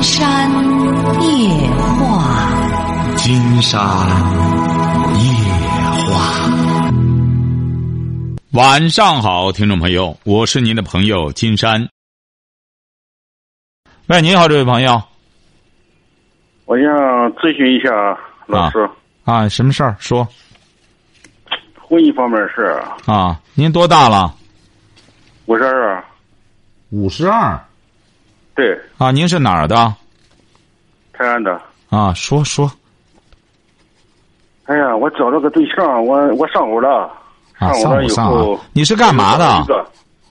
[0.00, 0.50] 金山
[1.20, 3.78] 夜话，金山
[5.20, 5.28] 夜
[6.06, 6.50] 话。
[8.52, 11.86] 晚上好，听众朋友，我是您的朋友金山。
[14.06, 15.02] 喂，你好，这位朋友。
[16.64, 16.86] 我想
[17.34, 17.90] 咨询一下
[18.46, 18.88] 老师，
[19.24, 19.94] 啊，什么事儿？
[19.98, 20.26] 说。
[21.78, 22.82] 婚姻方面的事儿。
[23.04, 24.34] 啊，您多大了？
[25.44, 26.02] 五十二。
[26.88, 27.62] 五十二。
[28.60, 28.78] 对。
[28.98, 29.94] 啊，您是哪儿的？
[31.14, 31.58] 泰安的。
[31.88, 32.70] 啊，说说。
[34.64, 37.10] 哎呀，我找了个对象，我我上午了。
[37.58, 38.60] 啊，上午了以后。
[38.74, 39.46] 你是干嘛的？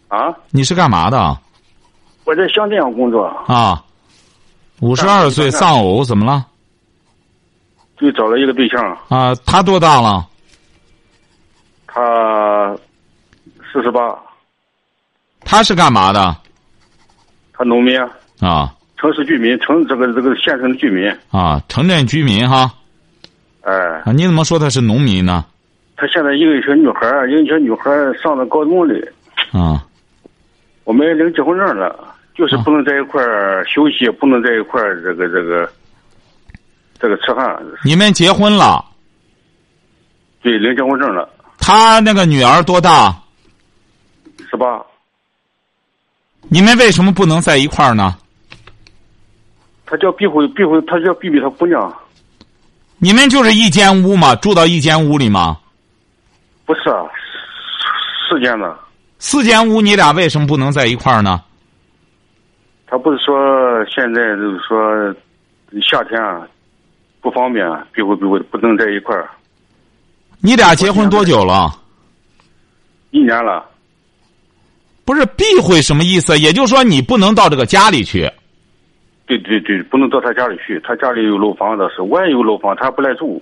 [0.09, 0.31] 啊。
[0.51, 1.35] 你是干嘛的？
[2.23, 3.25] 我在乡镇上工作。
[3.47, 3.83] 啊。
[4.81, 6.45] 五十二岁丧偶，怎么了？
[7.97, 8.97] 就找了一个对象。
[9.09, 10.23] 啊，他多大了？
[11.87, 12.77] 他
[13.73, 14.15] 四十八。
[15.41, 16.35] 他是干嘛的？
[17.53, 17.99] 他农民。
[17.99, 18.07] 啊。
[18.97, 21.09] 城市居民，城这个这个县城的居民。
[21.29, 22.73] 啊，城镇居民哈。
[23.61, 23.73] 哎。
[24.05, 25.45] 啊，你怎么说他是农民呢？
[25.95, 29.03] 他现在一个小女孩一个小女孩上了高中里。
[29.51, 29.85] 啊。
[30.83, 32.15] 我们领结婚证了。
[32.35, 35.69] 就是不能在一块儿休息，不能在一块儿这个这个
[36.97, 37.61] 这个吃饭。
[37.83, 38.85] 你们结婚了？
[40.41, 41.27] 对，领结婚证了。
[41.59, 43.13] 他那个女儿多大？
[44.49, 44.81] 十八。
[46.47, 48.15] 你们为什么不能在一块儿呢？
[49.89, 51.91] 他叫避讳避讳，他叫避避他姑娘。
[52.99, 54.35] 你们就是一间屋吗？
[54.35, 55.57] 住到一间屋里吗？
[56.65, 56.81] 不是，
[58.29, 58.77] 四间的。
[59.17, 61.41] 四间屋，你俩为什么不能在一块儿呢？
[62.85, 65.11] 他不是说现在就是说
[65.81, 66.47] 夏天啊
[67.19, 69.27] 不方便，避讳避讳不能在一块儿。
[70.39, 71.71] 你俩结婚多久了？
[73.09, 73.65] 一年了。
[75.03, 76.37] 不是避讳什么意思？
[76.37, 78.31] 也就是说你不能到这个家里去。
[79.29, 80.81] 对对对，不能到他家里去。
[80.83, 83.39] 他家里有楼房倒是，我也有楼房，他不来住。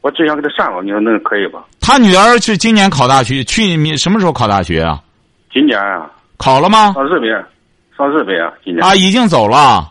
[0.00, 1.64] 我只想给他删了，你说那可以吧？
[1.80, 5.02] 他女儿是今年考大学，去年什么时候考大学啊？
[5.52, 6.08] 今年啊。
[6.38, 6.92] 考了吗？
[6.92, 7.28] 上日本。
[7.98, 9.90] 上日本啊，今年啊，已经走了，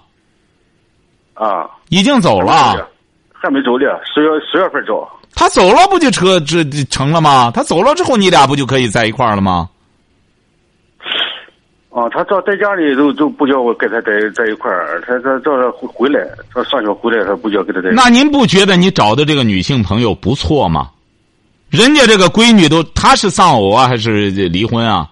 [1.34, 2.88] 啊，已经走了，
[3.34, 5.06] 还没走呢，十月十月份走。
[5.36, 7.52] 他走了不就成这成了吗？
[7.54, 9.68] 他走了之后，你俩不就可以在一块儿了吗？
[11.96, 17.90] 啊，他照在家里都都不叫我跟他在在一块儿，他他照着回来，他上学回来他不叫跟他在。
[17.92, 20.90] 那您不觉得你找的这个女性朋友不错吗？
[21.70, 25.10] 人家这个闺女都，她是丧偶啊，还是离婚啊？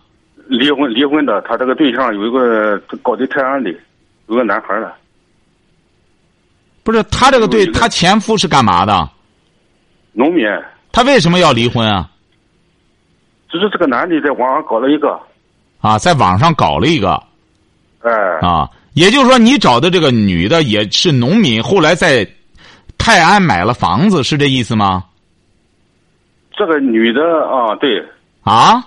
[0.48, 3.74] 离婚离婚的，她这个对象有一个搞的泰安的，
[4.28, 4.94] 有个男孩了。
[6.84, 9.10] 不是他这个对他前夫是干嘛的？
[10.12, 10.46] 农民。
[10.92, 12.10] 他为什么要离婚啊？
[13.50, 15.18] 就是这个男的在网上搞了一个。
[15.84, 17.22] 啊，在网上搞了一个。
[18.02, 18.12] 哎。
[18.42, 22.26] 啊，也就是说，你找的这个女的也是农民，后来在
[22.98, 25.04] 泰安买了房子，是这意思吗？
[26.56, 28.02] 这个女的啊，对。
[28.44, 28.82] 啊。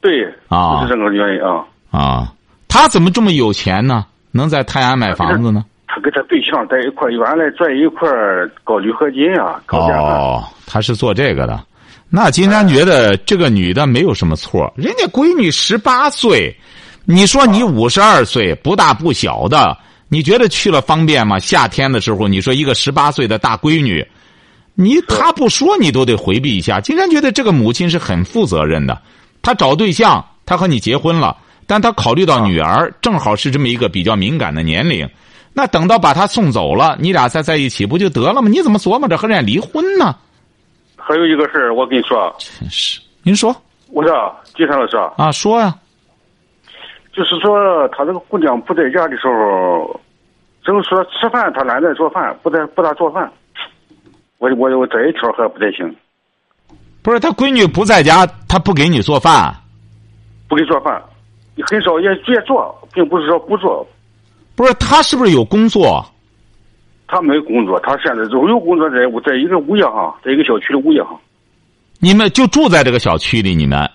[0.00, 1.64] 对，啊，是这个原因啊。
[1.90, 2.32] 啊，
[2.66, 4.06] 她怎么这么有钱呢？
[4.30, 5.64] 能在泰安买房子呢？
[5.88, 8.08] 他跟他对象在一块原来在一块
[8.64, 11.58] 搞铝合金啊，搞哦，他是做这个的。
[12.08, 16.56] 那金山觉得这个女的没有什么错，人家闺女十八岁，
[17.04, 19.76] 你说你五十二岁，不大不小的，
[20.08, 21.38] 你觉得去了方便吗？
[21.38, 24.06] 夏天的时候，你说一个十八岁的大闺女，
[24.74, 26.80] 你他不说你都得回避一下。
[26.80, 29.00] 金山觉得这个母亲是很负责任的。
[29.42, 31.36] 她找对象，她和你结婚了，
[31.66, 35.08] 但她考虑到女儿正好是这么一个比较敏感的年龄，
[35.52, 38.48] 那等到把她送走了，你俩再在一起不就得了吗？
[38.48, 40.16] 你怎么琢磨着和人家离婚呢？
[41.08, 43.54] 还有一个事儿，我跟你说，真是，您说，
[43.92, 45.72] 我说金山老师啊，说呀，
[47.12, 50.00] 就是说他这个姑娘不在家的时候，
[50.64, 53.30] 正说吃饭，他懒得做饭，不在不大做饭，
[54.38, 55.94] 我我我这一条还不太行。
[57.02, 59.54] 不是他闺女不在家，他不给你做饭，
[60.48, 61.00] 不给做饭，
[61.68, 63.86] 很少也也做，并不是说不做。
[64.56, 66.04] 不是他是不是有工作？
[67.08, 71.16] 他没工作，他现在就有工作在在一个物业行，在一个小区的物业行。
[72.00, 73.54] 你们就住在这个小区里？
[73.54, 73.88] 你们？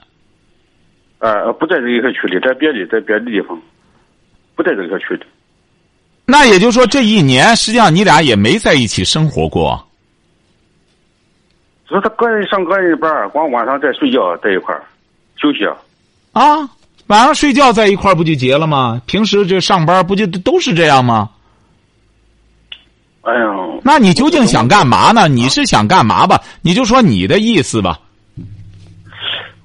[1.20, 3.60] 呃，不在这个小区里，在别的，在别的地方，
[4.56, 5.24] 不在这个小区里。
[6.26, 9.86] 那也就是说，这一年实际上你俩也没在一起生活过。
[11.88, 14.82] 说他个人上个人班，光晚上在睡觉在一块儿
[15.36, 15.66] 休息。
[16.32, 16.68] 啊，
[17.08, 19.02] 晚上睡觉在一块儿不就结了吗？
[19.06, 21.30] 平时这上班不就都是这样吗？
[23.22, 25.28] 哎呀，那你究竟想干嘛呢？
[25.28, 26.42] 你是想干嘛吧？
[26.62, 28.00] 你就说你的意思吧。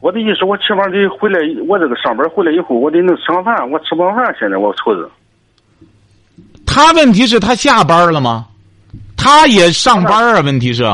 [0.00, 1.40] 我的意思，我起码得回来。
[1.66, 3.68] 我这个上班回来以后，我得能吃上饭。
[3.70, 5.10] 我吃不上饭，现在我愁着。
[6.66, 8.46] 他问题是他下班了吗？
[9.16, 10.40] 他也上班啊？
[10.42, 10.84] 问题是，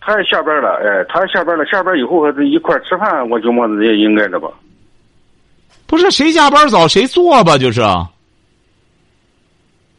[0.00, 4.48] 他也下班了，哎，他也下班了，下班以后还是一块吃饭，我觉得也应该的吧。
[5.86, 7.58] 不是谁下班早谁做吧？
[7.58, 7.82] 就是。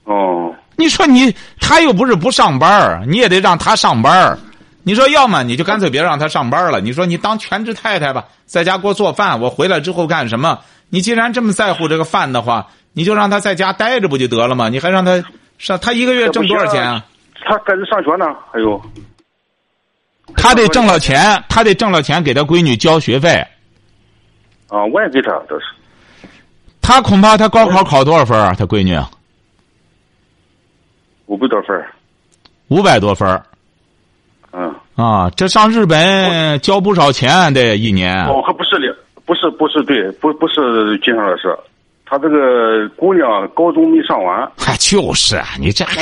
[0.05, 4.37] 哦，你说你他又不是不上班儿你也得让他上班儿
[4.83, 6.79] 你说要么你就干脆别让他上班了。
[6.79, 10.59] 你说你当全职太太吧，在家给我做饭，我回来之后干什么？
[10.89, 14.69] 你既然这么在乎这个饭的话，你就让他在家待着不就得了吗？
[14.69, 15.23] 你还让他
[15.57, 17.03] 上他一个月挣多少钱啊？
[17.43, 18.79] 他孩子上学呢，还有。
[20.37, 23.43] 他得挣了钱，他得挣了钱给他闺女交学费。
[24.67, 25.65] 啊，我也给他都是。
[26.81, 28.53] 他恐怕他高考考多少分啊？
[28.55, 28.99] 他闺女。
[31.27, 31.85] 五百多分
[32.67, 33.41] 五百多分
[34.51, 34.73] 嗯。
[34.95, 38.23] 啊，这上日本交不少钱得一年。
[38.27, 38.95] 哦，还不是的，
[39.25, 41.53] 不是不是对，不不是金山老师，
[42.05, 44.49] 他这个姑娘高中没上完。
[44.57, 46.01] 还就是啊，你这还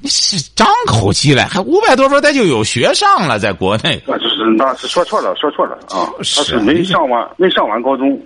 [0.00, 4.00] 你是张口气了，还五百多分他就有学上了，在国内。
[4.06, 6.06] 那就是那是说错了，说错了啊！
[6.18, 8.16] 他是没上完，没上完高中。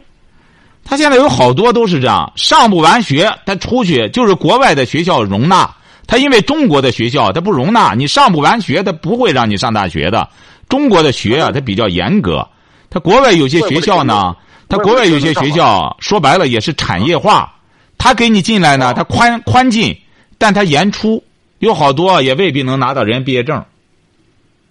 [0.84, 5.66] 他现在有好多都是这样，上不完学，他出去就是国外的学校容纳。
[6.06, 10.28] 他因为中国的学校他不容纳你上不完学，他不会让你上大学的。
[10.68, 12.46] 中国的学啊，他比较严格。
[12.90, 14.34] 他国外有些学校呢，
[14.68, 17.52] 他国外有些学校说白了也是产业化。
[17.98, 19.96] 他给你进来呢，他宽宽进，
[20.36, 21.22] 但他严出，
[21.58, 23.64] 有好多也未必能拿到人家毕业证。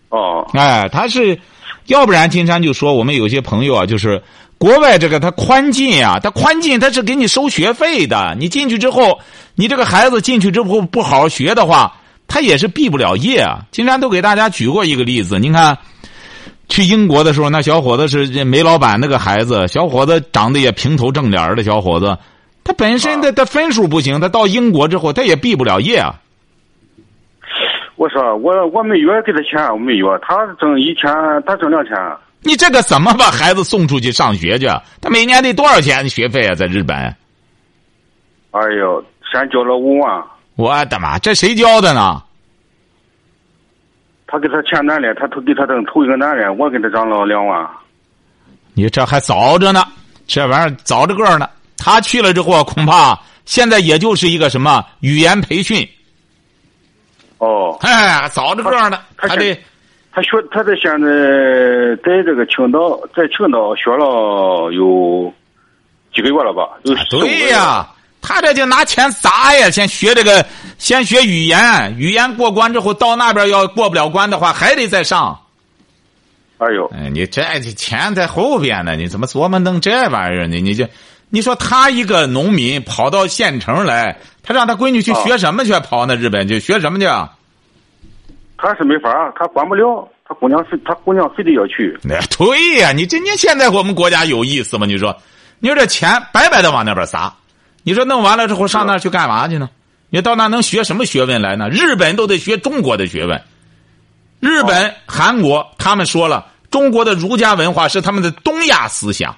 [0.10, 1.40] 哦，哎，他是，
[1.88, 4.22] 要不然金山就说我们有些朋友啊，就是
[4.64, 8.34] 国外这个他宽进啊，他宽进他是给你收学费的。
[8.40, 9.20] 你进去之后。
[9.56, 11.94] 你这个孩子进去之后不好好学的话，
[12.28, 13.60] 他也是毕不了业啊。
[13.72, 15.78] 经常都给大家举过一个例子，您看，
[16.70, 22.18] 去英国的时候，那小伙子是煤老板那个孩子，小伙子长得也平头正脸的小伙子，
[22.64, 26.16] 他本身的他分数不行，他到英国之后他也毕不了业啊。
[27.96, 31.14] 我说我我每月给他钱，我每月他挣一千，
[31.46, 31.94] 他挣两千。
[32.44, 34.68] 你这个怎么把孩子送出去上学去？
[35.02, 36.56] 他每年得多少钱学费啊？
[36.56, 36.96] 在日本？
[38.52, 39.04] 哎呦！
[39.32, 40.24] 先交了五万，
[40.58, 41.18] 我的妈！
[41.18, 42.22] 这谁交的呢？
[44.28, 47.68] 他给他前男的，他头给他等头一个男的，我给他涨了两万。
[48.76, 49.84] 你这还早着呢，
[50.28, 51.50] 这玩意儿早着个呢。
[51.78, 55.88] 他去了之后，恐怕现在也就是一个什么语言培训。
[57.40, 59.00] 哦，哎，早着个呢。
[59.16, 59.60] 还得，
[60.14, 61.08] 他学，他在现在
[62.04, 65.34] 在这个青岛，在青岛学了有
[66.14, 66.70] 几个月了吧？
[67.10, 67.88] 对呀。
[68.26, 69.70] 他这就拿钱砸呀！
[69.70, 70.46] 先学这个，
[70.78, 75.38] 先学语言，语言过关之后，到那边要过不了关的话，还得再上。
[76.60, 77.44] 哎呦，哎，你这
[77.76, 80.56] 钱在后边呢，你怎么琢磨弄这玩意儿呢？
[80.62, 80.88] 你就，
[81.30, 85.78] 你说他一个农民跑到县城来，他让他闺女去学什么去？
[85.82, 87.06] 跑那日本去学什么去？
[88.64, 91.98] 他是没法，他管不了，他姑娘非他姑娘非得要去。
[92.02, 94.86] 那对呀，你这你现在我们国家有意思吗？
[94.86, 95.16] 你说，
[95.60, 97.34] 你说这钱白白的往那边撒。
[97.84, 99.70] 你说弄完了之后上那儿去干嘛去呢？
[100.10, 101.68] 你到那能学什么学问来呢？
[101.70, 103.42] 日本都得学中国的学问。
[104.40, 109.36] 日本、韩国他们说了，中国的儒家文化是他们的东亚思想。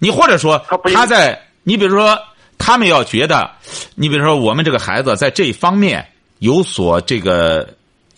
[0.00, 0.60] 你或者说
[0.92, 2.18] 他在，你比如说
[2.56, 3.50] 他们要觉得，
[3.94, 6.04] 你比如说我们这个孩子在这方面
[6.40, 7.68] 有所这个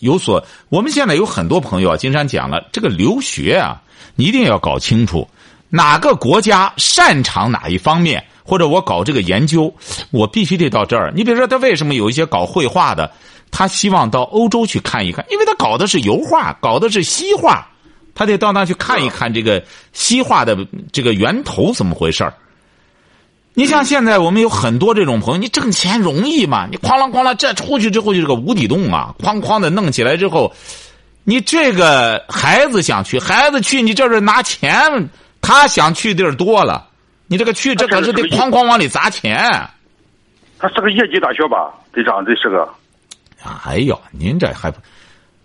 [0.01, 3.81] 有所，我们现在有很多朋友啊，金山讲了，这个留学啊，
[4.15, 5.27] 你一定要搞清楚
[5.69, 8.23] 哪个国家擅长哪一方面。
[8.43, 9.73] 或者我搞这个研究，
[10.09, 11.13] 我必须得到这儿。
[11.15, 13.09] 你比如说，他为什么有一些搞绘画的，
[13.49, 17.65] 他希望到欧洲去看一看，因为他搞的是油画，搞的是西画，
[18.13, 20.57] 他得到那去看一看这个西画的
[20.91, 22.33] 这个源头怎么回事儿。
[23.53, 26.67] 你像现在我们有很多这种朋友，你挣钱容易吗？
[26.71, 29.13] 你哐啷哐啷这出去之后就是个无底洞啊！
[29.19, 30.53] 哐哐的弄起来之后，
[31.25, 35.09] 你这个孩子想去，孩子去，你这是拿钱，
[35.41, 36.87] 他想去地儿多了。
[37.27, 39.69] 你这个去，这可是得哐哐往里砸钱。
[40.57, 41.73] 他是个野鸡大学吧？
[41.91, 42.67] 队长，这是个。
[43.65, 44.79] 哎呦，您这还不？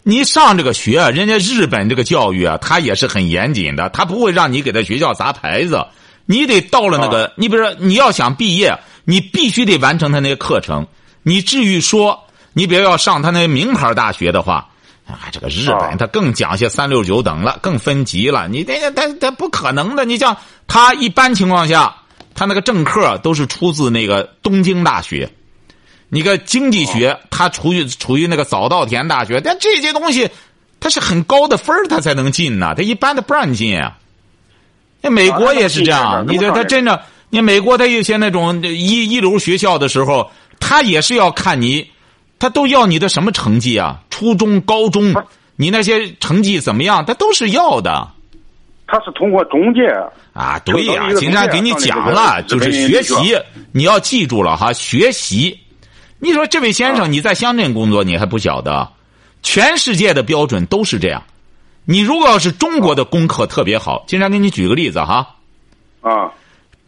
[0.04, 5.84] 你上这个学，人家日本这个教育啊，他也是很严谨的，他不会让你给他学校砸牌子。
[6.26, 10.86] 你得到了那个，你比如说你要想毕业，你必须得完成他那些课程。
[11.22, 14.68] 你至于说，你比如要上他那名牌大学的话。
[15.06, 18.48] 啊，这个日本他更讲些三六九等了，更分级了。
[18.48, 20.04] 你这他他不可能的。
[20.04, 21.94] 你像他一般情况下，
[22.34, 25.30] 他那个政客都是出自那个东京大学。
[26.08, 30.28] 你个经济学，他处于处于那个早稻田大学，但这些东西，
[30.80, 32.74] 他是很高的分他才能进呐。
[32.76, 33.96] 他一般的不让你进啊。
[35.02, 37.00] 那美国也是这样，你这他真的，
[37.30, 41.88] 你美国他有些那种一一流学校的时候，他也是要看你，
[42.38, 44.00] 他都要你的什么成绩啊？
[44.10, 45.14] 初中、高中，
[45.56, 47.04] 你那些成绩怎么样？
[47.04, 48.08] 他都是要的。
[48.88, 49.80] 他是通过中介
[50.32, 53.36] 啊，对呀、就等于一个金山给你讲了，就是学习，
[53.72, 55.58] 你要记住了哈，学习。
[56.18, 58.88] 你说这位先啊生，你在乡镇工作，你还不晓得，
[59.42, 61.22] 全世界的标准都是这样。
[61.86, 65.36] 你如果要是中国的功课特别好，经常给你举个例子哈，
[66.02, 66.30] 啊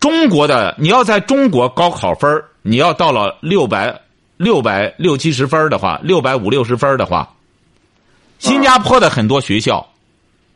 [0.00, 4.00] 中国的你要在中国高考分儿你要到了六百
[4.37, 7.33] 六百六七十分儿的话，六百五六十分儿的话，
[8.38, 9.88] 新加坡的很多学校，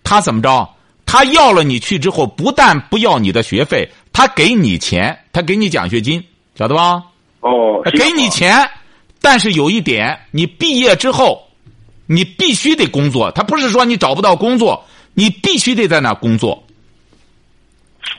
[0.04, 0.68] 他怎么着？
[1.06, 6.24] 他要了你去之后，不但不要你的学费，他给你钱，他给你奖学金，
[6.56, 7.02] 晓得吧？
[7.40, 8.70] 哦，给你钱，
[9.20, 11.46] 但是有一点，你毕业之后，
[12.06, 13.30] 你必须得工作。
[13.32, 16.62] 他不是说你找不到工作，你必须得在那工作。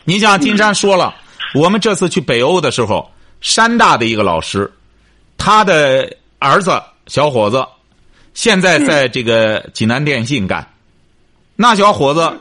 [0.06, 1.16] 你像金山说了，
[1.54, 3.12] 我们这次去北欧的时候，
[3.42, 4.72] 山大的一个老师，
[5.38, 7.66] 他的儿子小伙子，
[8.34, 10.68] 现在在这个济南电信干。
[11.56, 12.40] 那小伙子，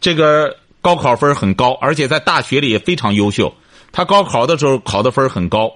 [0.00, 3.52] 这个高考分很高，而且在大学里也非常优秀。
[3.92, 5.72] 他高考的时候考的分很高。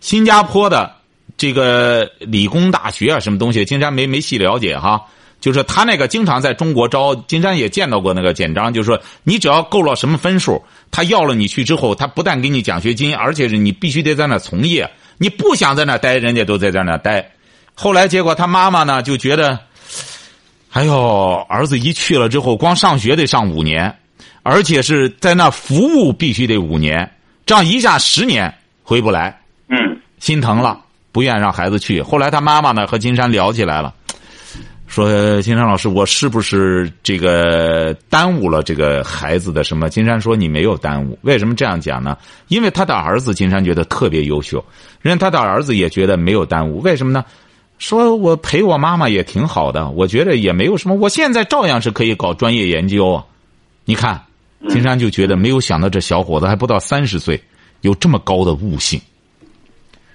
[0.00, 0.96] 新加坡的
[1.40, 5.00] 这个理工大学啊，什么东西，金山没没细了解哈。
[5.40, 14.90] 就是他那个经常在中国招，金山也见到过那个简章，就是说你只要够了什么分数，他要了你去之后，他不但给你奖学金，而且是你必须得在那从业。
[15.16, 17.30] 你不想在那待，人家都在在那待。
[17.72, 19.58] 后来结果他妈妈呢就觉得，
[20.72, 23.96] 哎呦，儿子一去了之后，光上学得上五年，
[24.42, 27.10] 而且是在那服务必须得五年，
[27.46, 29.40] 这样一下十年回不来。
[29.70, 29.78] 嗯
[30.18, 30.78] 心疼了，
[31.12, 32.02] 不愿让孩子去。
[32.02, 33.94] 后来他妈妈呢和金山聊起来了，
[34.86, 39.88] 说金山老师，我是不是这个耽误了这个孩子的什么？
[39.88, 42.16] 金山说你没有耽误，为什么这样讲呢？
[42.48, 44.64] 因为他的儿子金山觉得特别优秀，
[45.00, 47.24] 人家他的儿子也觉得没有耽误，为什么呢？
[47.78, 53.24] 说我陪我妈妈也挺好的，我觉得也没有什么，我现在照样是可以搞专业研究啊。
[53.86, 54.20] 你看，
[54.68, 57.42] 金山就觉得没有想到这小伙子还不到三十岁，
[57.80, 59.00] 有这么高的悟性。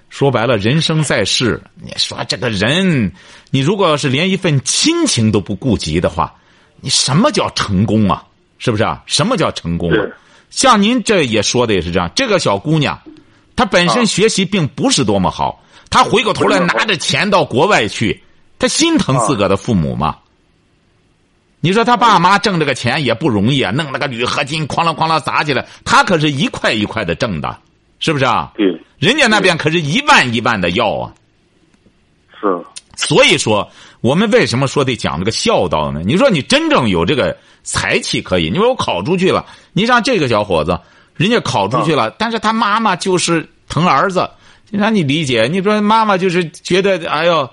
[0.08, 3.12] 说白了，人生在世，你说这个人，
[3.50, 6.34] 你如果要是连一份亲情都不顾及的话，
[6.80, 8.24] 你什么叫成功啊？
[8.58, 9.02] 是不是啊？
[9.06, 10.00] 什么叫成功啊？
[10.48, 12.98] 像您这也说的也是这样，这个小姑娘，
[13.54, 18.22] 她本身啊学习并不是多么好，她回过头来拿着钱到国外去，
[18.58, 20.16] 她心疼自个的父母吗？
[21.60, 27.58] 你说他爸妈挣这个钱也不容易啊，弄那个铝合金哐啷哐啷砸起来，他可是一块一块的挣的，
[27.98, 28.52] 是不是啊？
[28.54, 31.12] 对人家那边可是一万一万的要啊。
[32.40, 32.46] 是
[32.96, 36.00] 所以说，我们为什么说得讲这个孝道呢？
[36.04, 40.78] 你说你真正有这个才气可以，你说我考出去了，你像这个小伙子，
[41.14, 44.28] 人家考出去了，但是他妈妈就是疼儿子，
[44.70, 45.46] 让你理解。
[45.50, 47.48] 你说妈妈就是觉得，哎呦，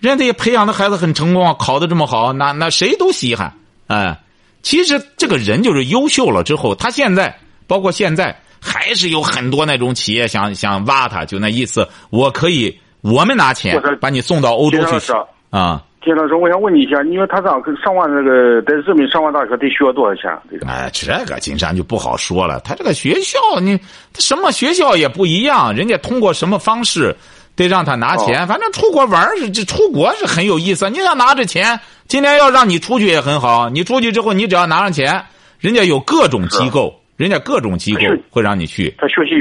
[0.00, 3.52] 人家也培养的孩子很成功啊，考的这么好，那那谁都稀罕。
[3.88, 4.18] 哎，
[4.62, 15.82] 其实这个人就是优秀了之后，他现在包括现在还是有很多那种企业想想挖他，就那意思，我可以，我们拿钱把你送到欧洲去啊啊。
[16.04, 20.30] 金老师，我想问你一下，因为他上上完那个在日本上完大学得需要多少钱？
[20.48, 22.60] 这个哎，这个金山就不好说了。
[22.60, 23.76] 他这个学校，你
[24.12, 27.16] 他什么学校也不一样，人家通过什么方式
[27.56, 28.44] 得让他拿钱。
[28.44, 30.88] 哦反正出国玩是这出国是很有意思。
[30.90, 33.68] 你想拿着钱，今天要让你出去也很好。
[33.68, 35.24] 你出去之后，你只要拿上钱，
[35.58, 38.94] 人家有各种机构，人家各种机构会让你去。
[38.98, 39.34] 他学习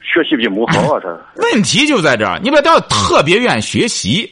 [0.00, 1.42] 学习比母好啊，他。
[1.42, 4.30] 问题就在这儿，你别他特别愿意学习，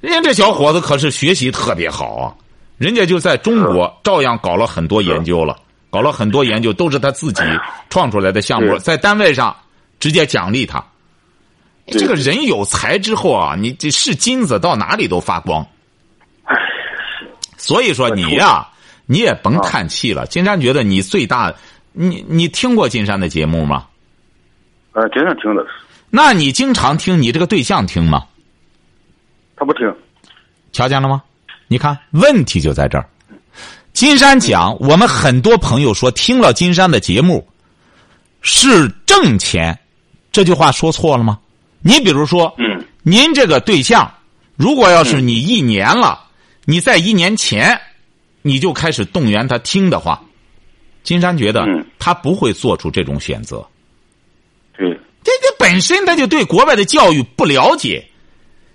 [0.00, 2.34] 人家这小伙子可是学习特别好啊，
[2.76, 5.56] 人家就在中国照样搞了很多研究了，
[5.90, 7.42] 搞了很多研究，都是他自己
[7.88, 9.56] 创出来的项目，在单位上
[9.98, 10.84] 直接奖励他。
[11.86, 15.66] 这个人有才之后啊，你这是金子，到哪里都发光。
[17.56, 18.66] 所以说你呀、
[19.10, 20.24] 你也甭叹气了。
[20.28, 21.52] 金山觉得你最大，
[21.90, 23.88] 你你听过金山的节目吗？
[24.92, 25.66] 呃，经常听的，
[26.10, 28.24] 那你经常听你这个对象听吗？
[29.56, 29.92] 他不听。
[30.70, 31.24] 瞧见了吗？
[31.66, 33.04] 你看问题就在这儿。
[33.92, 37.44] 金山讲，我们很多朋友说听了金山的节目
[38.42, 39.76] 是挣钱，
[40.30, 41.36] 这句话说错了吗？
[41.80, 44.08] 你比如说，嗯，您这个对象，
[44.54, 46.20] 如果要是你一年了，
[46.64, 47.80] 你在一年前
[48.42, 50.22] 你就开始动员他听的话，
[51.02, 53.66] 金山觉得嗯他不会做出这种选择。
[54.76, 54.88] 对，
[55.22, 58.04] 这这本身他就对国外的教育不了解。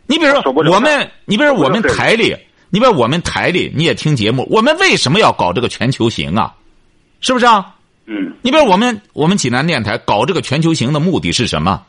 [0.08, 2.36] 你比如说，我们，你比如说我们台里，
[2.70, 6.54] 你比如我们台里，你也听节目，我们为什么要搞这个全球行啊？
[7.22, 7.74] 是不是啊？
[8.06, 11.84] 嗯，你比如我们我们济南电台搞这个全球行的目的是什么？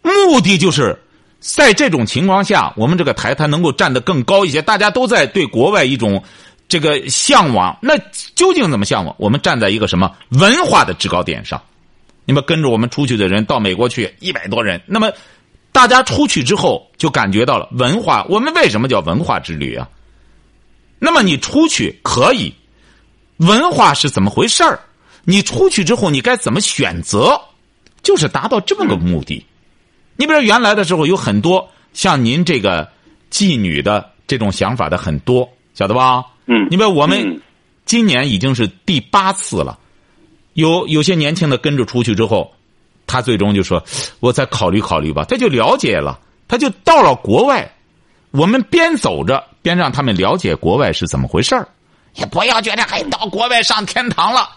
[0.00, 0.98] 目的就是
[1.40, 4.62] 在这种情况下，我们这个台它能够站得更高一些。
[4.62, 6.24] 大家都在对国外一种
[6.70, 7.98] 这个向往，那
[8.36, 9.14] 究竟怎么向往？
[9.18, 11.60] 我们站在一个什么文化的制高点上？
[12.24, 15.10] 你们跟着我们出去的人到美国去一百多人，那么
[15.72, 18.24] 大家出去之后就感觉到了文化。
[18.28, 19.88] 我们为什么叫文化之旅啊？
[21.00, 22.54] 那么你出去可以，
[23.38, 24.78] 文化是怎么回事儿？
[25.24, 27.40] 你出去之后你该怎么选择？
[28.00, 29.44] 就是达到这么个目的。
[30.14, 32.88] 你比如原来的时候有很多像您这个
[33.28, 36.24] 妓女的这种想法的很多，晓得吧？
[36.50, 37.40] 嗯你比如我们嗯
[37.86, 39.78] 今年已经是第八次了，
[40.54, 42.52] 有有些年轻的跟着出去之后，
[43.06, 43.82] 他最终就说
[44.20, 47.72] ：“我再考虑考虑吧。”他就了解了，他就到了国外。
[48.32, 51.66] 我们边走着边让他们了解国外是怎么回事儿，
[52.14, 54.48] 也不要觉得还到国外上天堂了。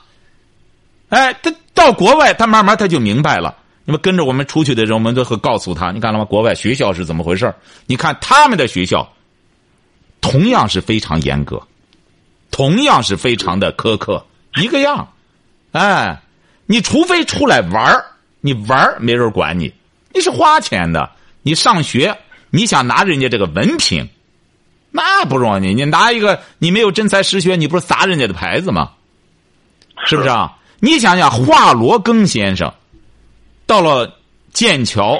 [1.10, 3.56] 哎，他到国外，他慢慢他就明白了。
[3.86, 6.26] 你们跟着我们出去的人，我们都会告诉他，你看了吗？
[6.26, 9.12] 国外学校是怎么回事儿你看他们的学校，
[10.22, 11.62] 同样是非常严格，
[12.54, 14.26] 同样是非常的苛刻，
[14.62, 15.12] 一个样。
[15.72, 16.22] 哎，
[16.68, 18.06] 你除非出来玩儿，
[18.40, 19.74] 你玩儿没人管你，
[20.14, 21.10] 你是花钱的，
[21.42, 22.16] 你上学，
[22.52, 24.08] 你想拿人家这个文凭，
[24.92, 25.74] 那不容易。
[25.74, 28.92] 你拿一个你没有真才实学，你不是砸人家的牌子吗？
[30.06, 30.56] 是不是啊？
[30.80, 32.72] 你想想，华罗庚先生
[33.66, 34.20] 到了
[34.52, 35.18] 剑桥，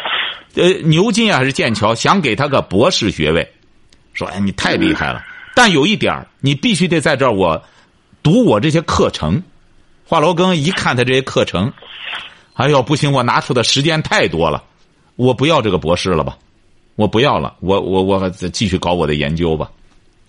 [0.54, 3.52] 呃，牛津啊还是剑桥，想给他个博士学位，
[4.14, 7.64] 说哎你太厉害了，但有一点你必须得在这儿我
[8.22, 9.42] 读我这些课程。
[10.06, 11.72] 华罗庚一看他这些课程，
[12.54, 14.64] 哎呦不行，我拿出的时间太多了，
[15.16, 16.38] 我不要这个博士了吧，
[16.96, 19.72] 我不要了，我我我继续搞我的研究吧，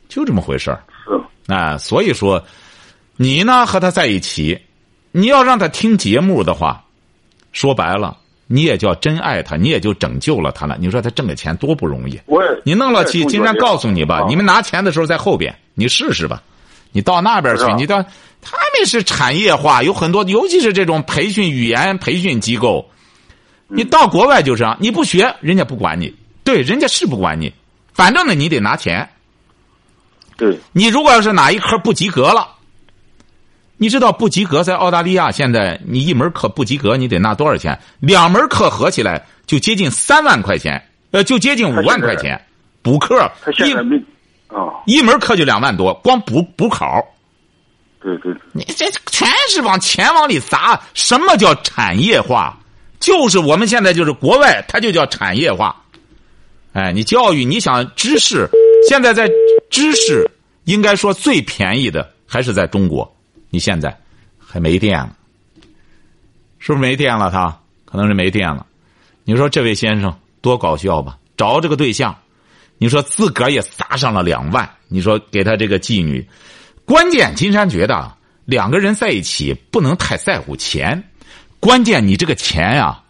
[0.08, 0.82] 就这么回事儿。
[1.04, 2.42] 是啊，所以说，
[3.16, 4.58] 你呢和他在一起，
[5.10, 6.84] 你要让他听节目的话，
[7.52, 8.16] 说白了，
[8.46, 10.76] 你也叫真爱他，你也就拯救了他了。
[10.78, 12.20] 你说他挣个钱多不容易？
[12.26, 16.42] 我也你弄了去，金山告诉你吧，啊你们拿钱的时候在后边，你试试吧。
[16.92, 18.00] 你到那边去你到
[18.40, 22.88] 他们是产业化，有很多，尤其是这种培训语言培训机构，
[23.66, 26.14] 你到国外就是啊，你不学，人家不管你，
[26.44, 27.52] 对，人家是不管你，
[27.92, 29.08] 反正呢，你得拿钱。
[30.36, 32.48] 对你如果要是哪一科不及格了，
[33.76, 37.78] 你知道不及格在澳大利亚现在你一门课不及格，你得拿多少钱？
[38.00, 42.40] 两门课合起来就接近三万块钱，呃，就接近五万块钱。
[42.82, 43.96] 补课一他现在没
[44.48, 47.04] 啊，一门课就两万多，光补补考，
[48.00, 50.80] 对对对，你这全是往钱往里砸。
[50.92, 52.56] 什么叫产业化？
[53.00, 55.74] 就是我们现在就是国外，它就叫产业化。
[56.74, 58.48] 哎，你教育，你想知识，
[58.88, 59.28] 现在在
[59.70, 60.30] 知识
[60.64, 63.13] 应该说最便宜的还是在中国。
[63.54, 63.96] 你现在
[64.36, 65.16] 还没电了，
[66.58, 67.56] 是不是没电了他？
[67.84, 68.66] 可能是没电了。
[69.22, 71.16] 你说这位先生多搞笑吧？
[71.36, 72.18] 找这个对象，
[72.78, 76.28] 你说自个儿也砸上了两万，你说给他这个妓女，
[76.84, 78.12] 关键金山觉得
[78.44, 81.00] 两个人在一起不能太在乎钱，
[81.60, 83.04] 关键你这个钱呀、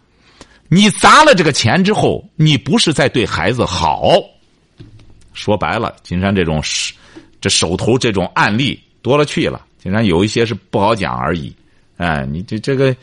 [0.69, 4.11] 你砸了这个钱之后，你不是在对孩子好。
[5.33, 6.61] 说白了，金山这种
[7.41, 11.55] 这手头这种案例多了去了，金山有一些是不好讲而已。
[11.97, 12.95] 哎，你这这个，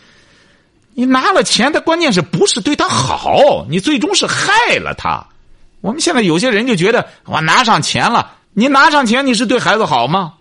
[0.95, 3.65] 你拿了钱，他关键是不是对他好？
[3.71, 5.25] 你最终是害了他。
[5.81, 10.35] 我们现在有些人就觉得我拿上钱了，你拿上钱你是对孩子好吗？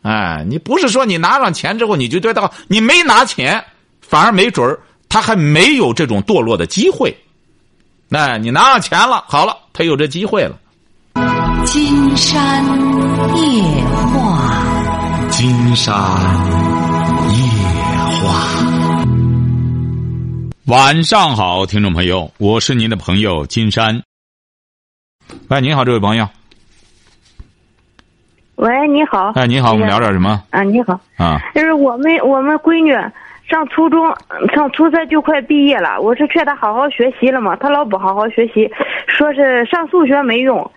[0.00, 3.62] 哎，你不是说你拿上钱之后你就对他，你没拿钱，
[4.00, 7.14] 反而没准儿他还没有这种堕落的机会。
[8.08, 10.58] 那、你拿上钱了，好了，他有这机会了。
[11.64, 12.64] 金山
[13.36, 14.75] 夜话，
[15.36, 15.94] 金山
[17.28, 17.36] 夜
[18.16, 18.64] 话。
[20.66, 24.02] 晚上好，听众朋友，我是您的朋友金山。
[25.50, 26.26] 喂，您好，这位朋友。
[28.54, 29.32] 喂，你好。
[29.34, 31.38] 哎，你好，我们聊点什么啊，你好，啊？
[31.54, 32.94] 就是我们我们闺女
[33.46, 34.06] 上初中，
[34.54, 36.00] 上初三就快毕业了。
[36.00, 38.70] 我是劝她好好学习了嘛，她老不好好学习，
[39.06, 40.70] 说是上数学没用，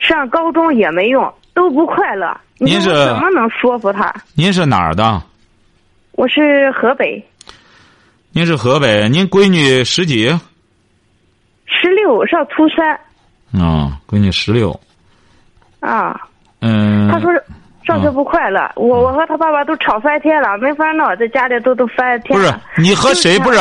[0.00, 2.32] 上高中也没用，都不快乐。
[2.58, 4.14] 您是怎么能说服他？
[4.34, 5.20] 您是哪儿的？
[6.12, 7.20] 我是河北，
[8.30, 10.28] 您是河北，您闺女十几？
[11.66, 12.98] 十六上初三
[13.52, 14.78] 嗯，闺女十六。
[15.80, 16.14] 啊。
[16.60, 17.10] 嗯。
[17.10, 17.28] 他说
[17.84, 22.54] 上学不快乐，我我和他爸爸都吵翻天了，没法闹，在家里都都翻天不是。
[22.76, 23.36] 你和谁？
[23.40, 23.58] 不是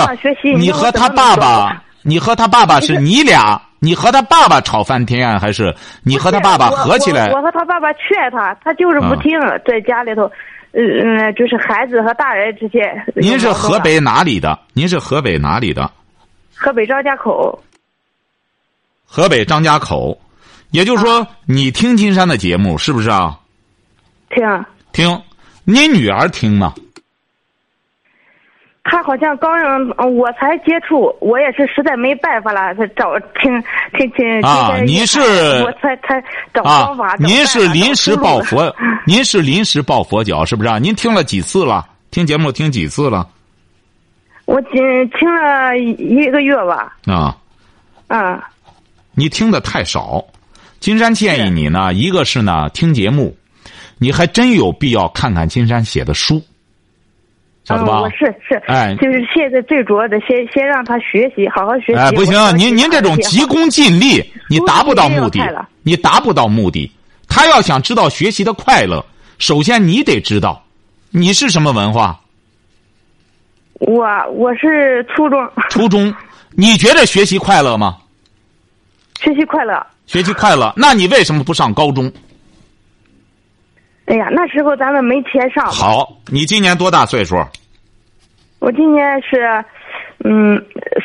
[0.56, 1.82] 你和他爸爸？
[2.04, 3.60] 你和他爸爸是你俩？
[3.80, 7.38] 你和他爸爸吵翻天，啊还是你和他爸爸合起来我？
[7.38, 10.24] 我和他爸爸劝他，他就是不啊听，在家里头，
[10.74, 12.82] 嗯嗯，就是孩子和大人之间。
[13.16, 13.80] 您是河？
[13.80, 14.58] 北哪里的？
[14.74, 15.90] 您是河北哪里的？
[16.56, 17.64] 河北张家口。
[19.06, 20.20] 河北张家口，
[20.72, 23.40] 也就是说，你听金山的节目是不是啊？
[24.30, 25.22] 听，听，
[25.64, 26.74] 你女儿听吗？
[28.90, 33.62] 他好像刚让我才接触，我也是实在没办法了，才找听
[33.98, 34.42] 听听。
[34.42, 35.20] 啊，您是
[35.64, 36.24] 我才才
[36.54, 38.74] 找啊方法。，您是临时抱佛，
[39.06, 40.80] 您是临时抱佛脚是不是啊？
[40.80, 41.86] 您听了几次了？
[42.12, 43.28] 听节目听几次了？
[44.46, 47.36] 我仅听了一个月吧，啊，
[48.08, 48.42] 嗯，
[49.14, 50.24] 你听的太少。
[50.80, 53.36] 金山建议你呢，一个是呢听节目，
[53.98, 56.42] 你还真有必要看看金山写的书，
[57.68, 58.00] 晓得嗯，吧？
[58.00, 61.96] 我是是，哎就是现在最主要的，先先让他学习，好好学习。
[61.96, 65.42] 哎，不行我，您您这种急功近利，你达不到目的
[65.84, 66.90] 你达不到目的。
[67.28, 69.06] 他要想知道学习的快乐，
[69.38, 70.64] 首先你得知道，
[71.10, 72.18] 你是什么文化？
[73.80, 76.16] 我我是初中，初中，
[76.52, 77.98] 你觉得学习快乐吗？
[79.20, 79.86] 学习快乐。
[80.06, 82.10] 学习快乐，那你为什么不上高中？
[84.08, 85.66] 哎呀，那时候咱们没钱上。
[85.68, 87.36] 好，你今年多大岁数？
[88.60, 89.64] 我今年是，
[90.24, 90.58] 嗯，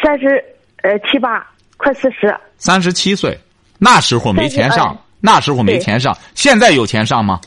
[0.02, 0.42] 三十
[0.82, 1.44] 呃七八，
[1.76, 2.34] 快四十。
[2.56, 3.38] 三十七岁，
[3.78, 7.40] 那时候没钱上，那时候没钱上，现在有钱上吗？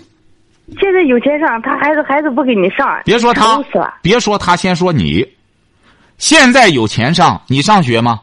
[0.81, 3.57] 现在有钱上，他孩子孩子不给你上，别说他
[4.01, 5.25] 别说他，先说你。
[6.17, 8.19] 现在有钱上，你上学吗？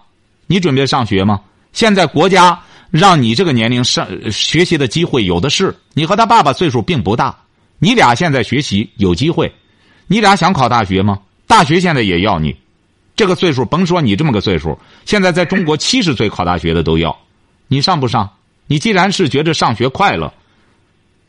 [0.47, 1.41] 你准备上学吗？
[1.73, 2.59] 现在国家
[2.93, 5.75] 让你这个年龄上学习的机会有的是。
[5.95, 7.35] 你和他爸爸岁数并不大，
[7.79, 9.53] 你俩现在学习有机会。
[10.07, 11.19] 你俩想考大学吗？
[11.47, 12.55] 大学现在也要你，
[13.17, 17.19] 这个岁数甭说你这么个岁数，现在在中国七十岁考大学的都要，
[17.67, 18.29] 你上不上？
[18.67, 20.33] 你既然是觉着上学快乐，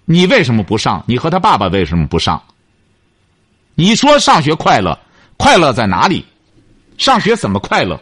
[0.03, 1.01] 你为什么不上？
[1.07, 2.41] 你和他爸爸为什么不上？
[3.75, 4.99] 你说上学快乐，
[5.37, 6.25] 快乐在哪里？
[6.97, 7.97] 上学怎么快乐？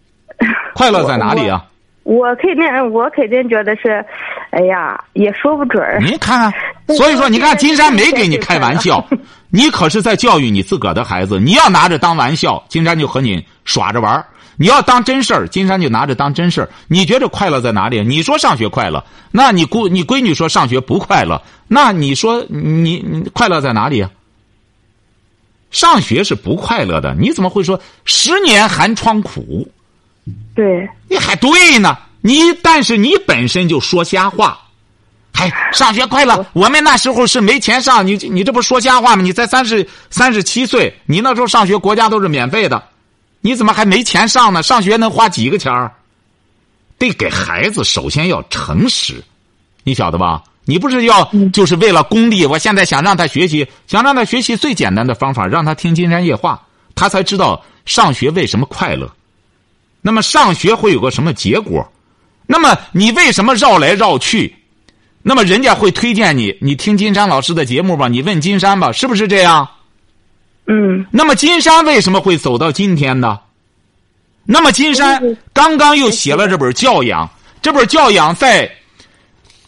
[0.74, 1.64] 快乐在哪里啊？
[2.06, 4.04] 我肯定，我肯定觉得是，
[4.50, 5.98] 哎呀，也说不准儿。
[6.00, 6.38] 您看
[6.86, 9.04] 看， 所以说你看，金山没给你开玩笑，
[9.50, 11.40] 你可是在教育你自个儿的孩子。
[11.40, 14.24] 你要拿着当玩笑，金山就和你耍着玩儿
[14.56, 16.68] 你要当真事儿，金山就拿着当真事儿。
[16.86, 18.02] 你觉得快乐在哪里？
[18.04, 24.08] 你说上学快乐，那你姑你闺女说上学不快乐，那你说你你快乐在哪里啊？
[25.72, 29.68] 上学是不快乐的，你怎么会说十年寒窗苦？
[30.54, 34.58] 对，你还对呢，你但是你本身就说瞎话，
[35.32, 36.46] 还上学快乐。
[36.52, 39.22] 我们那时候是没钱上，你你这不说瞎话吗？
[39.22, 42.82] 你才三十三十七岁，你那时候上学国家都是免费的，
[43.40, 44.62] 你怎么还没钱上呢？
[44.62, 45.92] 上学能花几个钱儿？
[46.98, 49.22] 得给孩子首先要诚实，
[49.84, 50.42] 你晓得吧？
[50.64, 52.44] 你不是要就是为了功利？
[52.44, 56.60] 我现在想让他学习，想让他学习最简单的方法，让他听金山夜话，
[56.96, 59.08] 他才知道上学为什么快乐。
[60.06, 61.84] 那么上学会有个什么结果？
[62.46, 64.54] 那么你为什么绕来绕去？
[65.20, 69.68] 那么人家会推荐你，你听金山老师的节目吧，你问金山吧，是不是这样？
[70.68, 73.40] 嗯，那么金山为什么会走到今天呢？
[74.44, 77.28] 那么金山刚刚又写了这本教养，
[77.60, 78.70] 这本教养在，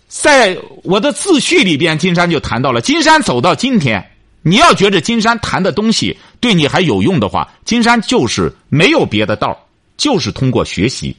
[0.06, 4.08] 在我的自序里边，金山就谈到了，金山走到今天，
[4.42, 9.56] 你要觉得金山谈的东西对你还有用的话，金山就是没有别的道儿
[9.98, 11.14] 就是通过学习。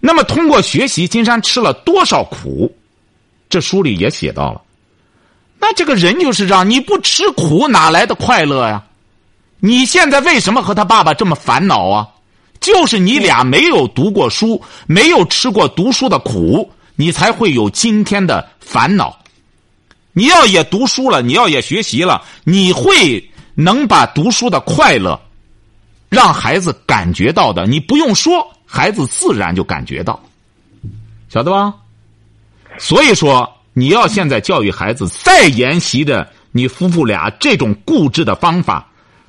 [0.00, 2.74] 那么通过学习，金山吃了多少苦？
[3.50, 4.62] 这书里也写到了。
[5.58, 8.82] 那这个人就是这样，你不吃苦哪来的快乐呀？
[9.58, 12.08] 你现在为什么和他爸爸这么烦恼啊？
[12.60, 19.18] 就是你俩没有读过书，没有吃过读书的苦，你才会有今天的烦恼。
[20.12, 25.20] 你要也读书了，你要也学习了，你会能把读书的快乐
[26.10, 27.66] 让孩子感觉到的。
[27.66, 30.22] 你不用说，孩子自然就感觉到，
[31.30, 31.72] 晓得吧？
[32.78, 38.86] 所以说，你要现在教育孩子，再沿袭着你夫妇俩这种固执的方法，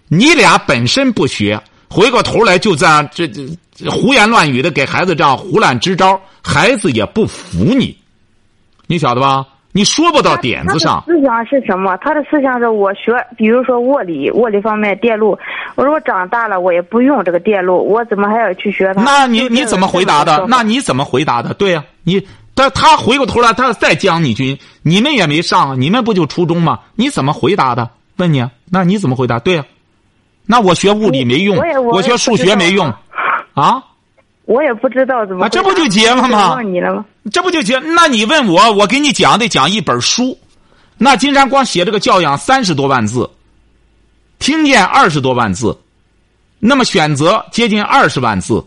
[0.09, 7.97] 你俩本身不学，回过头来就这样这这这胡言乱语的给孩子这样胡乱支招，孩子也不服你，
[8.87, 9.45] 你晓得吧？
[9.73, 11.03] 你说不到点子上。
[11.05, 11.97] 思想是什么？
[11.97, 15.37] 他的思想是我学，比如说物理，物理方面电路。
[15.75, 19.01] 我说我长大了，我也不用这个电路，我怎么还要去学它？
[19.01, 20.45] 那你你怎么回答的？
[20.49, 21.53] 那你你怎么回答的？
[21.53, 26.79] 对呀、你他他回过头来，他再将你军，你们也没上，你们不就初中吗？
[26.95, 27.89] 你怎么回答的？
[28.17, 29.39] 问你，啊那你怎么回答？
[29.39, 29.65] 对呀、
[30.45, 31.57] 那我学物理没用，
[31.91, 32.93] 我学数学没用，
[33.53, 33.83] 啊，
[34.45, 35.45] 我也不知道怎么。
[35.45, 37.05] 啊这不就结了吗问你了吗？
[37.29, 37.79] 这不就行？
[37.95, 40.39] 那你问我，我给你讲得讲一本书，
[40.97, 43.29] 那金山光写这个教养三十多万字，
[44.39, 45.77] 听见二十多万字，
[46.59, 48.63] 那么选择接近二十万字，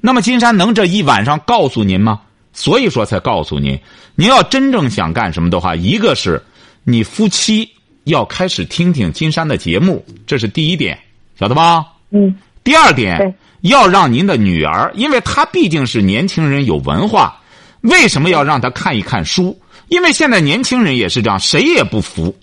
[0.00, 2.20] 那么金山能这一晚上告诉您吗？
[2.52, 3.78] 所以说才告诉您，
[4.14, 6.42] 您要真正想干什么的话，一个是
[6.84, 7.68] 你夫妻
[8.04, 10.98] 要开始听听金山的节目，这是第一点，
[11.38, 11.84] 晓得吧？
[12.10, 12.34] 嗯。
[12.64, 17.40] 第二点，要让您的女儿，因为她毕竟是年轻人，有文化，
[17.86, 19.58] 为什么要让他看一看书？
[19.88, 22.36] 因为现在年轻人也是这样，谁也不服。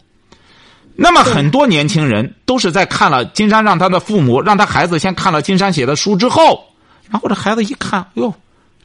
[0.96, 6.64] 那么很多年轻人都是在看了金山让他的父母让他孩子先看了金山写的书之后，
[7.10, 8.34] 然后这孩子一看，哟，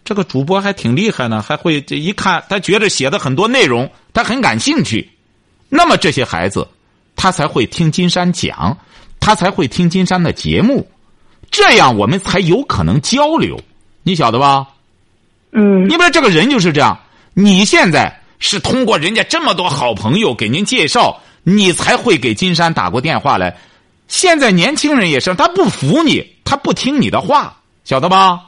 [0.05, 5.11] 这个主播还挺厉害呢，还会这一看，他觉得写的很多内容他很感兴趣，
[5.68, 6.66] 那么这些孩子
[7.14, 8.77] 他才会听金山讲，
[9.21, 10.88] 他才会听金山的节目，
[11.51, 13.61] 这样我们才有可能交流，
[14.03, 14.66] 你晓得吧？
[15.53, 16.99] 嗯你比如这个人就是这样，
[17.35, 23.57] 你现在是通过人家这么多好朋友给您介绍，你才会给金山打过电话来。
[24.09, 28.41] 现在年轻人也是，他不服你，他不听你的话，晓得吧？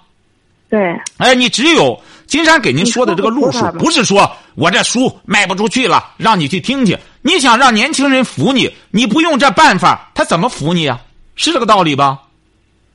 [0.69, 0.79] 对，
[1.19, 6.97] 哎，你只有金山给您说的这个路数不是说我这书卖不出去了，让你去听去。
[7.23, 11.01] 你想让年轻人服你，你不用这办法，他怎么服你啊？
[11.35, 12.19] 是这个道理吧？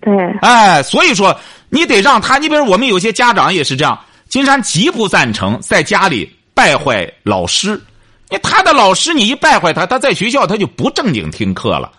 [0.06, 1.38] 对，哎，所以说
[1.70, 7.82] 你得让他，你比如我们有些家长也是这样，金山极不赞成在家里败坏老师。
[8.30, 11.92] 你他的老师你一败坏他，他在学校他就不正经听课了。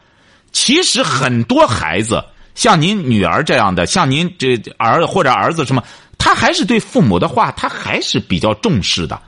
[0.52, 5.82] 其实很多孩子像您女儿这样的，像您这儿或者儿子什么，
[6.16, 9.20] 他还是对父母的话，他还是比较重视的。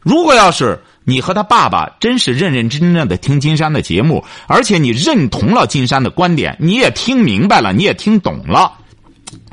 [0.00, 8.72] 如果要是你和他爸爸真是认认真真的听金山的节目，而且你认同了金山的观点，你也听明白了，你也听懂了，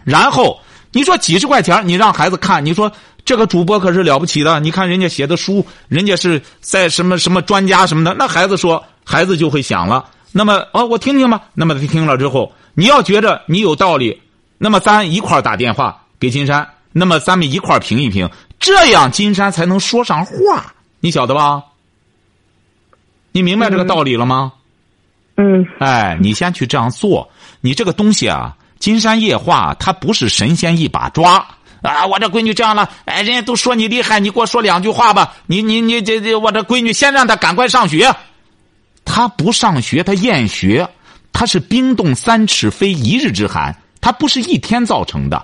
[0.03, 0.59] 然后
[0.91, 2.91] 你说几十块钱你让孩子看，你说
[3.23, 11.41] 这个主播可是了不起的，你看人家写的书，人家是在什么什么专家什么的，那孩子说，孩子就会想了，那么哦，我听听吧。
[11.53, 14.21] 那么他听了之后，你要觉着你有道理，
[14.57, 21.63] 那么咱一块打电话给金山，那么咱们一块评一评，这样金山才能说上话，你晓得吧？
[23.33, 24.53] 你明白这个道理了吗？
[25.37, 27.29] 嗯哎，你先去这样做，
[27.61, 31.45] 你这个东西啊，金山夜话它不是神仙一把抓
[31.81, 32.05] 啊！
[32.05, 35.33] 我这闺女这样了，哎，人家都说你厉害，你给我说两句话吧。
[35.47, 38.13] 你你你这这，我这闺女先让她赶快上学，
[39.03, 40.87] 她不上学，她厌学，
[41.33, 45.43] 她是冰冻三尺非一日之寒，她不是一天造成的。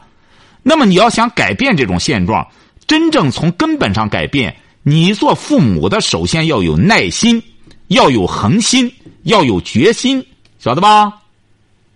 [0.61, 2.45] 那么你要想改变这种现状，
[2.85, 4.55] 真正从根本上改变，
[4.87, 7.43] 你做父母的首先要有耐心，
[7.87, 8.89] 要有恒心，
[9.23, 10.25] 要有决心，
[10.59, 11.11] 晓得吧？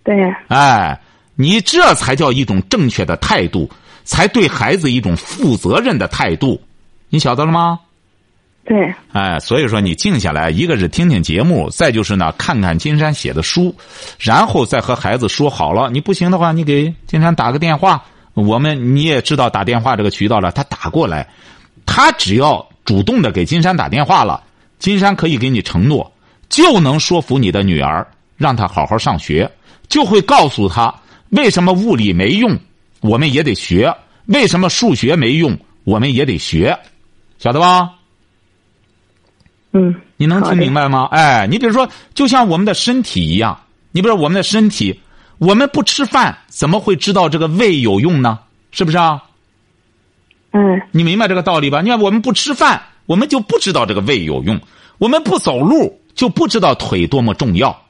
[0.04, 0.14] 对，
[0.48, 1.00] 哎，
[1.34, 3.66] 你这才叫一种正确的态度，
[4.04, 6.60] 才对孩子一种负责任的态度，
[7.08, 7.80] 你晓得了吗？
[8.66, 13.74] 对，哎，所以说你静下来，一个是听听节目，再就是呢看看金山写的书，
[14.18, 15.88] 然后再和孩子说好了。
[15.88, 18.04] 你不行的话，你给金山打个电话。
[18.34, 21.26] 我们你也知道打电话这个渠道了，他打过来，
[21.86, 24.42] 他只要主动的给金山打电话了，
[24.78, 26.12] 金山可以给你承诺，
[26.48, 29.50] 就能说服你的女儿，让她好好上学，
[29.88, 30.92] 就会告诉她
[31.30, 32.58] 为什么物理没用，
[33.00, 33.90] 我们也得学；
[34.26, 36.78] 为什么数学没用，我们也得学，
[37.38, 37.90] 晓得吧？
[39.72, 40.88] 嗯，你能听明白？
[40.88, 41.08] 吗？
[41.12, 43.58] 哎，你比如说，就像我们的身体一样，
[43.90, 45.00] 你比如说我们的身体，
[45.38, 48.38] 我们不吃饭怎么会知道这个胃有用呢？
[48.70, 49.22] 是不是啊？
[50.52, 51.80] 嗯你明白这个道理吧？
[51.80, 54.56] 你看，我们不吃饭，我们就不知道这个胃有用；
[54.98, 57.84] 我们不走路，就不知道腿多么重要，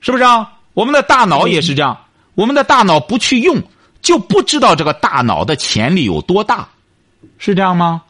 [0.00, 0.52] 是不是啊？
[0.74, 1.96] 我们的大脑也是这样，
[2.34, 3.62] 我们的大脑不去用，
[4.00, 6.66] 就不知道这个大脑的潜力有多大，
[7.36, 8.02] 是这样吗？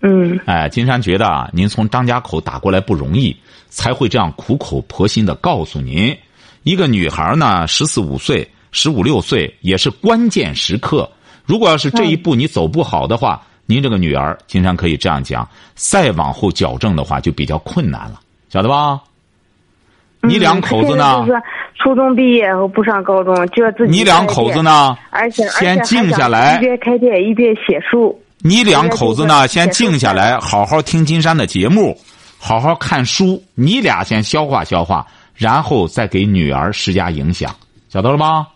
[0.00, 3.36] 嗯哎，金山觉得啊，您从张家口打过来不容易，
[3.68, 6.16] 才会这样苦口婆心的告诉您。
[6.62, 11.10] 一个女孩呢，十四五岁、十五六岁也是关键时刻。
[11.44, 19.00] 如果要是这一步你走不好的话，您这个女儿，金山可以这样讲，再往后矫正的话就比较困难了，晓得吧？
[20.20, 21.26] 你两口子呢嗯？
[21.26, 21.42] 就是
[21.74, 24.62] 初中毕业后不上高中，就要自己你两口子？
[24.62, 24.96] 呢？
[25.10, 28.16] 而且先静下来一边开店一边写书。
[28.38, 31.98] 你两口子呢，先静下来，好好听金山的节目，
[32.38, 33.42] 好好看书。
[33.54, 37.52] 你俩先消化消化，然后再给女儿施加影响，
[37.88, 38.46] 晓得了吗？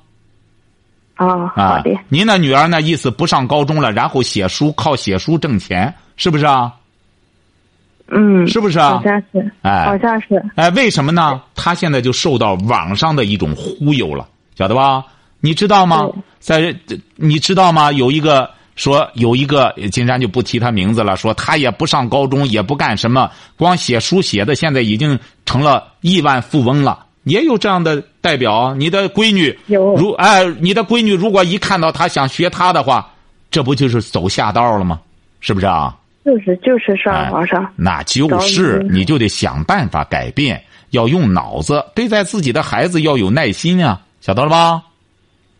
[1.16, 6.72] 啊，好啊的，，您的女儿呢，意思不上高中了，然后写书，靠写书挣钱，是不是啊？
[8.08, 11.42] 嗯，是不是啊好像是，哎好像是，哎，为什么呢？
[11.56, 15.04] 他现在就受到网上的一种忽悠了，晓得吧？
[15.40, 16.08] 你知道吗？
[16.38, 16.76] 在
[17.16, 17.90] 你知道吗？
[17.90, 27.05] 有一个说有一个金山就不提他名字了，说他也不上高中，也不干什么，光写书写的，现在已经成了亿万富翁了。
[27.26, 28.74] 也有这样的代表。
[28.74, 33.08] 你的闺女有如哎，你的闺女如果一看到他想学他的话，
[33.50, 35.00] 这不就是走下道了吗？
[35.40, 35.94] 是不是啊？
[36.24, 40.60] 就是就是哎上皇上，那就是你你就得想办法改变，
[40.90, 44.82] 要用脑子，对待自己的孩子要有耐心啊，晓得了吧？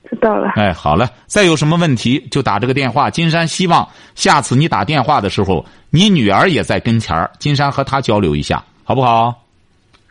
[0.09, 0.53] 知道了。
[0.57, 3.11] 哎，好了，再有什么问题就打这个电话。
[3.11, 9.35] 金山希望下次你打电话的时候，你女儿也在跟前儿，金山和她交流一下，好不好？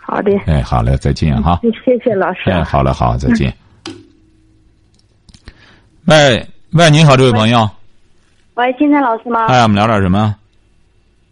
[0.07, 1.59] 好的，哎，好嘞，再见哈。
[1.83, 2.51] 谢谢老师。
[2.51, 3.51] 哎，好了，好，再见。
[6.05, 7.67] 喂喂，你好，这位朋友，
[8.53, 9.47] 喂，金山老师吗？
[9.47, 10.35] 哎，我们聊点什么？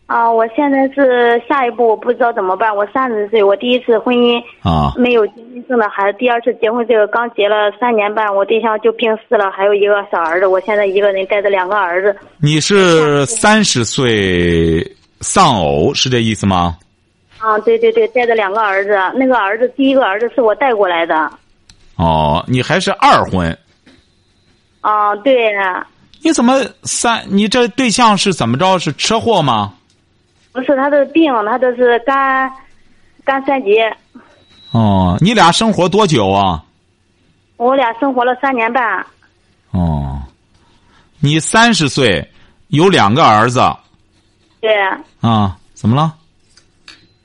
[0.08, 2.76] 啊，我现在是下一步我不知道怎么办。
[2.76, 12.16] 我三十岁，我第一次婚姻啊没有结婚生的孩子，第二次结婚这个刚结了三年半，我对象就病逝了，还有一个小儿子，我现在一个人带着两个儿子。
[12.38, 14.84] 你是三十岁
[15.22, 16.76] 丧偶，是这意思吗？
[17.44, 21.30] 啊，对对对，带着两个儿子，那个儿子第一个儿子是我带过来的。
[21.98, 23.56] 哦，你还是二婚，
[24.80, 25.54] 啊，对，
[26.22, 27.22] 你怎么三？
[27.28, 28.80] 你这对象是怎么着？
[28.80, 29.74] 是车祸吗？
[30.54, 32.50] 不是他的病，他这是肝
[33.26, 33.76] 肝三级。
[34.72, 36.64] 哦，你俩生活多久啊？
[37.58, 39.06] 我俩生活了三年半。
[39.72, 40.22] 哦，
[41.20, 42.26] 你三十岁，
[42.70, 43.60] 有两个儿子
[44.62, 44.72] 对。
[45.20, 45.58] 啊？
[45.74, 46.16] 怎么了？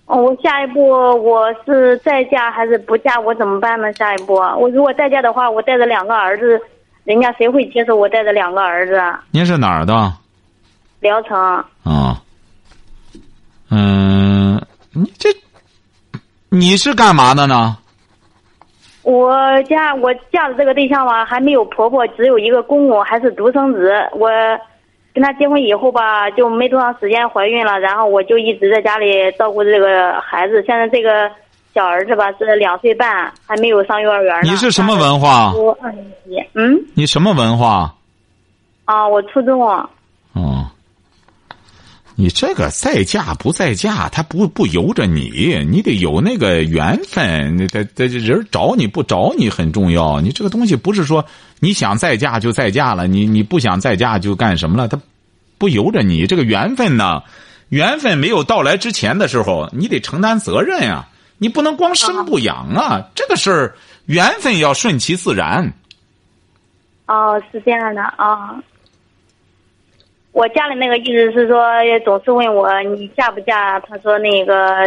[0.08, 3.20] 哦，我下一步我是再嫁还是不嫁？
[3.20, 3.92] 我怎么办呢？
[3.92, 6.58] 下一步我如果再嫁的话，我带着两个儿子，
[7.04, 8.98] 人家谁会接受我带着两个儿子？
[9.30, 10.10] 您是哪儿的？
[11.00, 11.38] 聊城
[11.84, 12.20] 啊，
[13.70, 14.60] 嗯，
[14.94, 15.28] 你这
[16.48, 17.76] 你是干嘛的呢？
[19.02, 23.92] 我家我嫁的这个对象吧，还没有婆婆，只有一个公公，还是独生子。
[24.14, 24.30] 我
[25.18, 30.62] 跟他结婚以后吧，就没多长时间怀孕了，然后我就一直在家里照顾这个孩子。
[30.64, 31.28] 现在这个
[31.74, 34.42] 小儿子吧是两岁半，还没有上幼儿园呢。
[34.44, 35.52] 你是什么文化？
[35.54, 36.40] 我二年级。
[36.54, 36.78] 嗯。
[36.94, 37.92] 你什么文化？
[38.84, 39.60] 啊，我初中。
[39.60, 39.88] 哦，
[42.20, 47.56] 你这个在嫁不在嫁，他不不由着你，你得有那个缘分。
[47.56, 50.20] 那这这人找你不找你很重要。
[50.20, 51.24] 你这个东西不是说
[51.60, 54.88] 你想再嫁就再嫁了，你你不想再嫁就干什么了？
[54.88, 55.00] 他
[55.58, 56.26] 不由着你。
[56.26, 57.22] 这个缘分呢，
[57.68, 61.06] 缘分没有到来之前的时候，你得承担责任呀、
[61.38, 63.10] 你不能光生不养啊。
[63.14, 63.76] 这个事儿
[64.06, 65.72] 缘分要顺其自然。
[67.06, 68.60] 哦，是这样的啊。
[70.32, 71.64] 我家里那个意思是说，
[72.04, 73.80] 总是问我你嫁不嫁？
[73.80, 74.86] 他说那个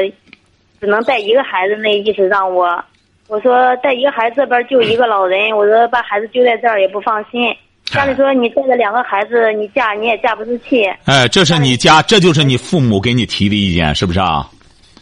[0.80, 2.82] 只能带一个孩子，那意思让我。
[3.28, 7.54] 我说带一个孩子这边就一个老人，我说把孩子丢在这儿也不放心。
[7.86, 10.86] 家里说你带着两个孩子，你嫁你也嫁不出去。
[11.06, 14.50] 哎，这是你家，这就是你父母给你提的意见，是不是啊？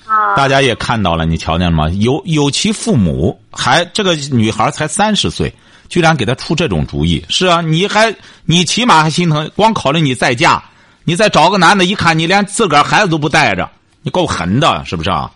[0.08, 0.36] 啊。
[0.36, 1.90] 大家也看到了，你瞧见了吗？
[2.00, 5.52] 有有其父母，还这个女孩才三十岁，
[5.90, 7.22] 居然给他出这种主意。
[7.28, 8.14] 是啊，你还
[8.46, 10.64] 你起码还心疼，光考虑你再嫁，
[11.04, 13.70] 你再找个男的，一看你连自个儿孩子都不带着，
[14.04, 15.30] 你够狠的，是不是啊？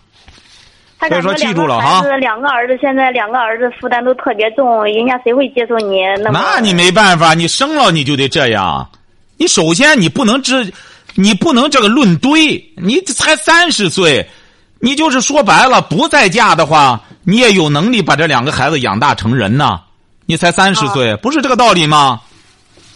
[1.06, 6.30] 所以说记住了哈个孩子，两个儿子，现在两个儿子负担都特别重，人家谁会接受你那？
[6.30, 8.88] 那你没办法，你生了你就得这样。
[9.36, 10.64] 你首先你不能这，
[11.14, 12.56] 你不能这个论堆。
[12.76, 14.26] 你才三十岁，
[14.78, 19.80] 你就是说白了，不再嫁的话，你也有能力把这两个孩子养大成人呐。
[20.26, 22.20] 你才三十岁，不是这个道理吗？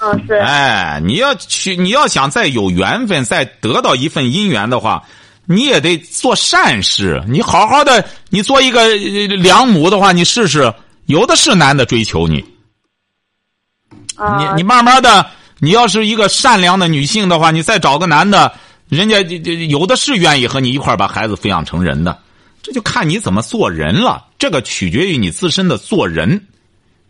[0.00, 0.34] 嗯，是。
[0.34, 5.02] 哎，你要去，你要想再有缘分，再得到一份姻缘的话，
[5.44, 7.22] 你也得做善事。
[7.28, 10.72] 你好好的，你做一个呃良母的话，你试试，
[11.06, 12.44] 有的是男的追求你。
[14.14, 15.26] 啊你你慢慢的，
[15.58, 18.52] 你要是一个善良的女性的话，你再找个男的，
[18.88, 19.20] 人家
[19.68, 22.18] 有的是愿意和你一块儿把孩子抚养成人的，
[22.62, 24.26] 这就看你怎么做人了。
[24.38, 26.46] 这个取决于你自身的做人，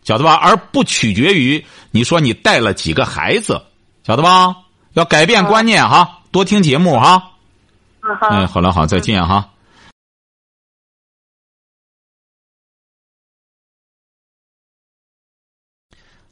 [0.03, 0.33] 晓得吧？
[0.33, 3.61] 而不取决于你说你带了几个孩子，
[4.03, 4.55] 晓得吧？
[4.93, 7.31] 要改变观念哈，多听节目哈。
[8.01, 8.27] 嗯好。
[8.29, 9.49] 哎，好了好，再见哈。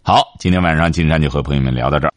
[0.01, 2.16] 好，今天晚上金山就和朋友们聊到这儿。